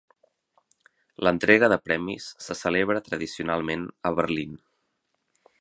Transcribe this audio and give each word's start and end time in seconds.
L'entrega 1.27 1.69
de 1.75 1.77
premis 1.89 2.31
se 2.47 2.57
celebra 2.63 3.05
tradicionalment 3.11 3.87
a 4.11 4.17
Berlín. 4.23 4.61